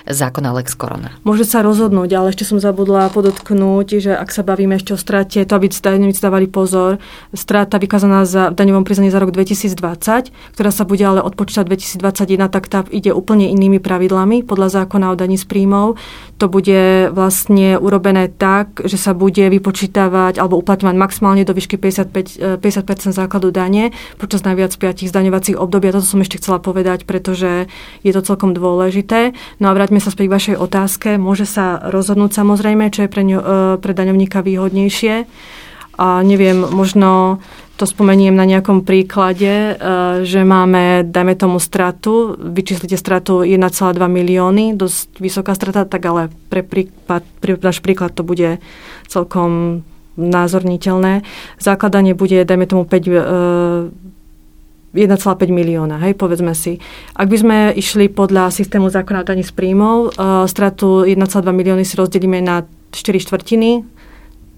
zákona 0.09 0.49
Lex 0.57 0.75
Corona? 0.75 1.15
Môže 1.23 1.47
sa 1.47 1.63
rozhodnúť, 1.63 2.09
ale 2.17 2.33
ešte 2.33 2.43
som 2.43 2.59
zabudla 2.59 3.13
podotknúť, 3.13 3.87
že 4.03 4.11
ak 4.11 4.29
sa 4.33 4.41
bavíme 4.41 4.75
ešte 4.75 4.91
o 4.95 4.99
strate, 4.99 5.45
to 5.45 5.53
aby 5.55 5.69
daňovníci 5.69 6.19
dávali 6.19 6.49
pozor, 6.49 6.97
strata 7.31 7.77
vykázaná 7.77 8.25
za, 8.25 8.49
v 8.51 8.57
daňovom 8.57 8.83
priznaní 8.83 9.13
za 9.13 9.21
rok 9.21 9.29
2020, 9.29 10.33
ktorá 10.57 10.71
sa 10.73 10.83
bude 10.83 11.05
ale 11.05 11.21
odpočítať 11.21 11.69
2021, 12.01 12.49
tak 12.49 12.65
tá 12.65 12.79
ide 12.89 13.13
úplne 13.13 13.53
inými 13.53 13.77
pravidlami 13.77 14.41
podľa 14.41 14.81
zákona 14.81 15.13
o 15.13 15.15
daní 15.15 15.37
z 15.37 15.45
príjmov. 15.45 16.01
To 16.41 16.49
bude 16.49 17.13
vlastne 17.13 17.77
urobené 17.77 18.27
tak, 18.27 18.81
že 18.83 18.97
sa 18.97 19.13
bude 19.13 19.45
vypočítavať 19.45 20.24
alebo 20.33 20.57
uplatňovať 20.57 20.95
maximálne 20.97 21.45
do 21.45 21.53
výšky 21.53 21.77
55, 21.77 22.57
50 22.57 23.13
základu 23.13 23.53
dane 23.53 23.93
počas 24.17 24.41
najviac 24.41 24.73
5 24.73 25.05
zdaňovacích 25.05 25.61
období. 25.61 25.93
A 25.93 25.95
toto 26.01 26.09
som 26.09 26.25
ešte 26.25 26.41
chcela 26.41 26.57
povedať, 26.57 27.05
pretože 27.05 27.69
je 28.01 28.11
to 28.11 28.25
celkom 28.25 28.57
dôležité. 28.57 29.37
No 29.61 29.69
a 29.69 29.75
vráťme 29.77 30.01
sa 30.01 30.09
späť 30.09 30.25
k 30.27 30.35
vašej 30.35 30.55
otázke. 30.57 31.09
Môže 31.21 31.45
sa 31.45 31.77
rozhodnúť 31.85 32.33
samozrejme, 32.33 32.89
čo 32.89 33.05
je 33.05 33.09
pre, 33.13 33.21
ňo, 33.21 33.39
e, 33.39 33.45
pre 33.77 33.93
daňovníka 33.93 34.41
výhodnejšie. 34.41 35.29
A 35.95 36.19
neviem, 36.25 36.59
možno 36.59 37.39
to 37.75 37.83
spomeniem 37.83 38.35
na 38.35 38.47
nejakom 38.47 38.87
príklade, 38.87 39.47
e, 39.47 39.71
že 40.23 40.47
máme, 40.47 41.03
dajme 41.03 41.35
tomu 41.35 41.59
stratu, 41.59 42.35
vyčíslite 42.39 42.95
stratu 42.95 43.43
1,2 43.43 44.07
milióny, 44.07 44.79
dosť 44.79 45.19
vysoká 45.19 45.51
strata, 45.55 45.83
tak 45.83 46.03
ale 46.07 46.31
pre, 46.47 46.63
prípad, 46.63 47.23
pre 47.43 47.59
náš 47.59 47.83
príklad 47.83 48.15
to 48.15 48.23
bude 48.23 48.63
celkom 49.11 49.83
názorniteľné. 50.15 51.21
Základanie 51.59 52.15
bude, 52.15 52.43
dajme 52.47 52.65
tomu, 52.67 52.83
5, 52.87 53.91
1,5 54.95 54.95
e, 54.95 55.51
milióna, 55.51 55.99
hej, 56.07 56.15
povedzme 56.15 56.55
si. 56.55 56.79
Ak 57.15 57.27
by 57.27 57.37
sme 57.37 57.57
išli 57.75 58.07
podľa 58.07 58.51
systému 58.51 58.87
zákona 58.87 59.27
daní 59.27 59.43
z 59.43 59.51
príjmov, 59.51 60.15
uh, 60.15 60.47
stratu 60.47 61.03
1,2 61.03 61.19
milióny 61.51 61.83
si 61.83 61.99
rozdelíme 61.99 62.39
na 62.39 62.63
4 62.95 63.19
štvrtiny, 63.19 63.83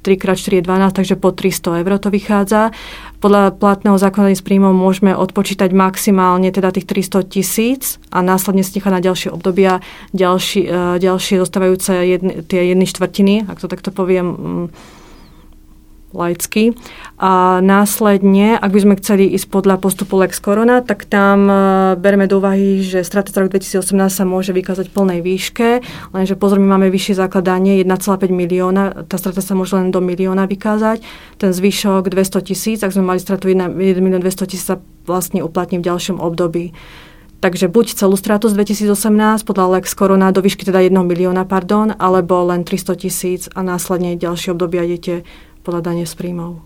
3x4 0.07 0.61
je 0.61 0.63
12, 0.63 0.95
takže 0.95 1.15
po 1.19 1.35
300 1.35 1.83
eur 1.83 1.91
to 1.99 2.07
vychádza. 2.07 2.71
Podľa 3.19 3.59
platného 3.59 3.99
zákona 3.99 4.31
s 4.31 4.45
príjmom 4.45 4.71
môžeme 4.71 5.11
odpočítať 5.11 5.73
maximálne 5.75 6.47
teda 6.53 6.71
tých 6.71 6.87
300 6.87 7.27
tisíc 7.27 7.99
a 8.07 8.23
následne 8.23 8.63
nechať 8.63 8.93
na 8.93 9.03
ďalšie 9.03 9.29
obdobia 9.35 9.83
ďalší, 10.15 10.61
e, 10.63 11.01
ďalšie 11.03 11.41
zostávajúce 11.43 11.91
jedny, 11.91 12.45
tie 12.47 12.71
jedny 12.71 12.85
štvrtiny, 12.87 13.51
ak 13.51 13.59
to 13.59 13.67
takto 13.67 13.91
poviem, 13.91 14.27
laicky. 16.15 16.71
A 17.19 17.59
následne, 17.59 18.55
ak 18.55 18.71
by 18.71 18.79
sme 18.79 18.93
chceli 19.01 19.27
ísť 19.35 19.51
podľa 19.51 19.75
postupu 19.81 20.15
Lex 20.21 20.39
Corona, 20.39 20.79
tak 20.79 21.03
tam 21.09 21.49
e, 21.49 21.55
bereme 21.99 22.29
do 22.29 22.39
úvahy, 22.39 22.79
že 22.79 23.03
strata 23.03 23.33
za 23.33 23.43
rok 23.43 23.51
2018 23.51 23.83
sa 24.07 24.23
môže 24.23 24.55
vykázať 24.55 24.87
v 24.87 24.95
plnej 24.95 25.19
výške, 25.25 25.69
lenže 26.15 26.39
pozor, 26.39 26.63
my 26.63 26.77
máme 26.77 26.87
vyššie 26.93 27.19
základanie 27.19 27.83
1,5 27.83 28.29
milióna, 28.31 29.09
tá 29.09 29.19
strata 29.19 29.43
sa 29.43 29.57
môže 29.57 29.75
len 29.75 29.91
do 29.91 29.99
milióna 29.99 30.47
vykázať, 30.47 31.03
ten 31.41 31.51
zvyšok 31.51 32.07
200 32.07 32.47
tisíc, 32.47 32.79
ak 32.85 32.93
sme 32.93 33.03
mali 33.03 33.19
stratu 33.19 33.51
1 33.51 33.67
milión 33.75 34.21
200 34.23 34.47
tisíc 34.47 34.65
sa 34.69 34.79
vlastne 35.09 35.43
uplatní 35.43 35.79
v 35.79 35.87
ďalšom 35.87 36.19
období. 36.19 36.71
Takže 37.37 37.69
buď 37.69 37.93
celú 37.93 38.17
stratu 38.17 38.49
z 38.49 38.57
2018 38.57 39.45
podľa 39.45 39.77
Lex 39.77 39.93
Corona 39.93 40.33
do 40.33 40.41
výšky 40.41 40.65
teda 40.65 40.81
1 40.81 40.89
milióna, 41.05 41.45
pardon, 41.45 41.93
alebo 41.93 42.41
len 42.49 42.65
300 42.65 42.97
tisíc 42.97 43.45
a 43.53 43.61
následne 43.61 44.17
ďalšie 44.17 44.57
obdobia 44.57 44.81
idete 44.81 45.21
podľa 45.67 45.91
dane 45.91 46.07
z. 46.07 46.63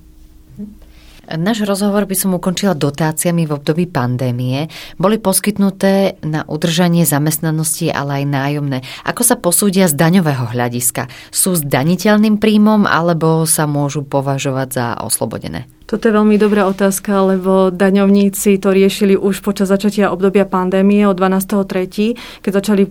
Náš 1.31 1.63
rozhovor 1.63 2.05
by 2.05 2.15
som 2.17 2.35
ukončila 2.35 2.75
dotáciami 2.75 3.47
v 3.47 3.55
období 3.55 3.87
pandémie. 3.87 4.67
Boli 4.99 5.15
poskytnuté 5.15 6.19
na 6.27 6.43
udržanie 6.43 7.07
zamestnanosti, 7.07 7.87
ale 7.87 8.21
aj 8.21 8.25
nájomné. 8.27 8.77
Ako 9.07 9.23
sa 9.23 9.39
posúdia 9.39 9.87
z 9.87 9.95
daňového 9.95 10.51
hľadiska? 10.51 11.07
Sú 11.31 11.55
zdaniteľným 11.55 12.35
príjmom 12.35 12.83
alebo 12.83 13.47
sa 13.47 13.63
môžu 13.63 14.03
považovať 14.03 14.67
za 14.69 14.85
oslobodené? 14.99 15.71
Toto 15.85 16.07
je 16.07 16.15
veľmi 16.15 16.39
dobrá 16.39 16.71
otázka, 16.71 17.35
lebo 17.35 17.67
daňovníci 17.67 18.55
to 18.63 18.71
riešili 18.71 19.19
už 19.19 19.43
počas 19.43 19.67
začatia 19.67 20.07
obdobia 20.07 20.47
pandémie 20.47 21.03
od 21.03 21.19
12.3., 21.19 22.15
keď 22.39 22.51
začali 22.51 22.83
e, 22.87 22.89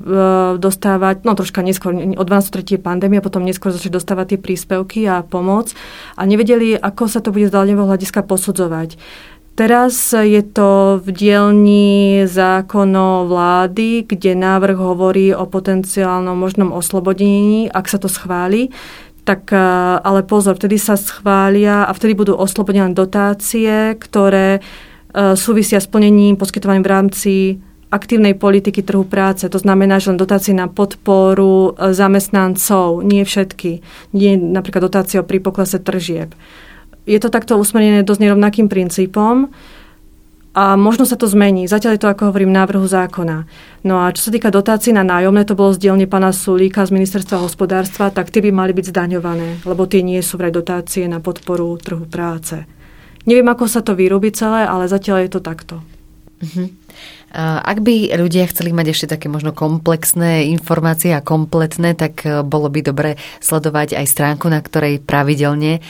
dostávať, 0.61 1.25
no 1.25 1.33
troška 1.33 1.65
neskôr, 1.65 1.97
od 1.97 2.27
12.3. 2.29 2.77
je 2.77 2.81
pandémia, 2.83 3.25
potom 3.25 3.41
neskôr 3.41 3.73
začali 3.73 3.97
dostávať 3.97 4.37
tie 4.37 4.39
príspevky 4.43 5.01
a 5.09 5.25
pomoc 5.25 5.73
a 6.19 6.29
nevedeli, 6.29 6.77
ako 6.77 7.09
sa 7.09 7.25
to 7.25 7.33
bude 7.33 7.49
z 7.49 7.55
daňového 7.57 7.89
hľadiska 7.89 8.21
posudzovať. 8.21 9.01
Teraz 9.61 10.17
je 10.17 10.41
to 10.41 11.03
v 11.05 11.09
dielni 11.13 12.25
zákonov 12.25 13.29
vlády, 13.29 14.09
kde 14.09 14.33
návrh 14.33 14.79
hovorí 14.79 15.37
o 15.37 15.45
potenciálnom 15.45 16.33
možnom 16.33 16.73
oslobodení, 16.73 17.69
ak 17.69 17.85
sa 17.85 18.01
to 18.01 18.09
schváli 18.09 18.73
tak 19.31 19.55
e, 19.55 19.63
ale 20.03 20.27
pozor, 20.27 20.59
vtedy 20.59 20.75
sa 20.75 20.99
schvália 20.99 21.87
a 21.87 21.95
vtedy 21.95 22.19
budú 22.19 22.35
oslobodené 22.35 22.91
dotácie, 22.91 23.95
ktoré 23.95 24.59
e, 24.59 24.61
súvisia 25.39 25.79
s 25.79 25.87
plnením 25.87 26.35
poskytovaným 26.35 26.83
v 26.83 26.91
rámci 26.91 27.35
aktívnej 27.95 28.35
politiky 28.35 28.83
trhu 28.83 29.07
práce. 29.07 29.47
To 29.47 29.59
znamená, 29.59 30.03
že 30.03 30.11
len 30.11 30.19
dotácie 30.19 30.51
na 30.51 30.67
podporu 30.67 31.79
e, 31.79 31.95
zamestnancov, 31.95 33.07
nie 33.07 33.23
všetky. 33.23 33.87
Nie 34.19 34.35
napríklad 34.35 34.91
dotácie 34.91 35.23
pri 35.23 35.39
poklese 35.39 35.79
tržieb. 35.79 36.35
Je 37.07 37.19
to 37.23 37.31
takto 37.31 37.55
usmernené 37.55 38.03
dosť 38.03 38.27
nerovnakým 38.27 38.67
princípom. 38.67 39.55
A 40.51 40.75
možno 40.75 41.07
sa 41.07 41.15
to 41.15 41.31
zmení. 41.31 41.71
Zatiaľ 41.71 41.95
je 41.95 42.03
to, 42.03 42.11
ako 42.11 42.35
hovorím, 42.35 42.51
návrhu 42.51 42.83
zákona. 42.83 43.47
No 43.87 44.03
a 44.03 44.11
čo 44.11 44.27
sa 44.27 44.35
týka 44.35 44.51
dotácií 44.51 44.91
na 44.91 45.07
nájomné, 45.07 45.47
to 45.47 45.55
bolo 45.55 45.71
z 45.71 45.87
dielne 45.87 46.11
pána 46.11 46.35
Sulíka 46.35 46.83
z 46.83 46.91
ministerstva 46.91 47.39
hospodárstva, 47.39 48.11
tak 48.11 48.35
tie 48.35 48.43
by 48.43 48.51
mali 48.51 48.75
byť 48.75 48.91
zdaňované, 48.91 49.63
lebo 49.63 49.87
tie 49.87 50.03
nie 50.03 50.19
sú 50.19 50.43
vraj 50.43 50.51
dotácie 50.51 51.07
na 51.07 51.23
podporu 51.23 51.79
trhu 51.79 52.03
práce. 52.11 52.67
Neviem, 53.31 53.47
ako 53.47 53.71
sa 53.71 53.79
to 53.87 53.95
vyrobí 53.95 54.35
celé, 54.35 54.67
ale 54.67 54.91
zatiaľ 54.91 55.23
je 55.23 55.31
to 55.31 55.41
takto. 55.45 55.87
Uh-huh. 56.41 56.73
Ak 57.31 57.79
by 57.87 58.11
ľudia 58.19 58.51
chceli 58.51 58.75
mať 58.75 58.87
ešte 58.91 59.07
také 59.15 59.31
možno 59.31 59.55
komplexné 59.55 60.51
informácie 60.51 61.15
a 61.15 61.23
kompletné, 61.23 61.95
tak 61.95 62.27
e, 62.27 62.43
bolo 62.43 62.67
by 62.73 62.81
dobre 62.81 63.11
sledovať 63.39 63.95
aj 63.95 64.07
stránku, 64.09 64.49
na 64.49 64.59
ktorej 64.59 64.99
pravidelne 64.99 65.79
e, 65.79 65.81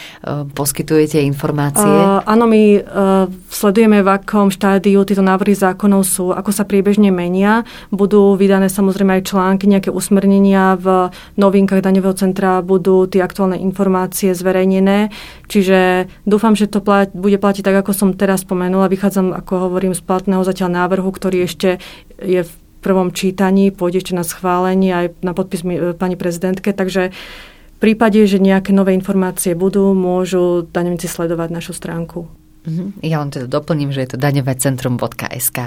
poskytujete 0.52 1.23
informácie. 1.23 1.87
Uh, 1.87 2.20
áno, 2.26 2.44
my 2.50 2.62
uh, 2.82 3.25
sledujeme, 3.49 4.02
v 4.02 4.11
akom 4.11 4.50
štádiu 4.50 5.06
tieto 5.06 5.23
návrhy 5.23 5.54
zákonov 5.54 6.02
sú, 6.02 6.35
ako 6.35 6.50
sa 6.50 6.66
priebežne 6.66 7.14
menia. 7.14 7.62
Budú 7.88 8.35
vydané 8.35 8.66
samozrejme 8.66 9.20
aj 9.20 9.30
články, 9.30 9.64
nejaké 9.70 9.88
usmernenia 9.94 10.75
v 10.76 11.09
novinkách 11.38 11.80
daňového 11.80 12.16
centra, 12.18 12.61
budú 12.61 13.07
tie 13.07 13.22
aktuálne 13.22 13.57
informácie 13.57 14.35
zverejnené. 14.35 15.14
Čiže 15.46 16.11
dúfam, 16.26 16.59
že 16.59 16.66
to 16.66 16.83
plat, 16.83 17.09
bude 17.14 17.38
platiť 17.38 17.62
tak, 17.62 17.87
ako 17.87 17.92
som 17.94 18.09
teraz 18.12 18.42
spomenula. 18.42 18.90
Vychádzam, 18.90 19.31
ako 19.35 19.70
hovorím, 19.70 19.94
z 19.94 20.03
platného 20.03 20.42
zatiaľ 20.42 20.85
návrhu, 20.85 21.11
ktorý 21.11 21.30
ktorý 21.31 21.47
ešte 21.47 21.79
je 22.19 22.43
v 22.43 22.53
prvom 22.83 23.14
čítaní, 23.14 23.71
pôjde 23.71 24.03
ešte 24.03 24.19
na 24.19 24.27
schválenie 24.27 24.90
aj 24.90 25.07
na 25.23 25.31
podpis 25.31 25.62
pani 25.95 26.19
prezidentke, 26.19 26.75
takže 26.75 27.14
v 27.14 27.79
prípade, 27.79 28.19
že 28.27 28.43
nejaké 28.43 28.75
nové 28.75 28.99
informácie 28.99 29.55
budú, 29.55 29.95
môžu 29.95 30.66
daňovníci 30.66 31.07
sledovať 31.07 31.49
našu 31.55 31.71
stránku. 31.71 32.27
Mhm. 32.66 33.01
Ja 33.07 33.25
len 33.25 33.33
teda 33.33 33.49
doplním, 33.49 33.88
že 33.88 34.05
je 34.05 34.09
to 34.12 34.19
daňovecentrum.sk. 34.21 35.59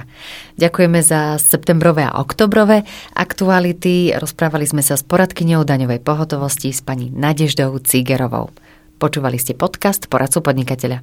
Ďakujeme 0.62 1.00
za 1.02 1.42
septembrové 1.42 2.06
a 2.06 2.22
oktobrové 2.22 2.86
aktuality. 3.18 4.14
Rozprávali 4.14 4.68
sme 4.70 4.86
sa 4.86 4.94
s 4.94 5.02
poradkyňou 5.02 5.66
daňovej 5.66 6.06
pohotovosti 6.06 6.70
s 6.70 6.86
pani 6.86 7.10
Nadeždou 7.10 7.82
Cigerovou. 7.82 8.54
Počúvali 9.02 9.42
ste 9.42 9.58
podcast 9.58 10.06
Poradcu 10.06 10.46
podnikateľa. 10.46 11.02